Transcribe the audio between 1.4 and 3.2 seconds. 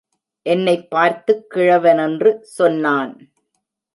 கிழவனென்று சொன்னான்.